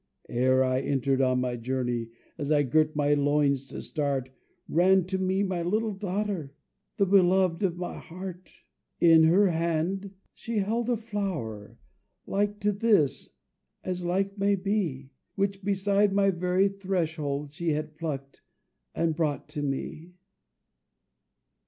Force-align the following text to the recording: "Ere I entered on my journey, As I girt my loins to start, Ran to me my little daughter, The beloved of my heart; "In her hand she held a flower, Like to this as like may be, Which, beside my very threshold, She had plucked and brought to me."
"Ere 0.29 0.63
I 0.63 0.79
entered 0.79 1.21
on 1.21 1.41
my 1.41 1.55
journey, 1.55 2.09
As 2.35 2.51
I 2.51 2.63
girt 2.63 2.95
my 2.95 3.13
loins 3.13 3.67
to 3.67 3.83
start, 3.83 4.31
Ran 4.67 5.05
to 5.05 5.19
me 5.19 5.43
my 5.43 5.61
little 5.61 5.93
daughter, 5.93 6.55
The 6.97 7.05
beloved 7.05 7.61
of 7.61 7.77
my 7.77 7.99
heart; 7.99 8.61
"In 8.99 9.25
her 9.25 9.49
hand 9.49 10.15
she 10.33 10.57
held 10.57 10.89
a 10.89 10.97
flower, 10.97 11.77
Like 12.25 12.59
to 12.61 12.71
this 12.71 13.35
as 13.83 14.03
like 14.03 14.39
may 14.39 14.55
be, 14.55 15.11
Which, 15.35 15.63
beside 15.63 16.13
my 16.13 16.31
very 16.31 16.67
threshold, 16.67 17.51
She 17.51 17.73
had 17.73 17.95
plucked 17.95 18.41
and 18.95 19.15
brought 19.15 19.47
to 19.49 19.61
me." 19.61 20.15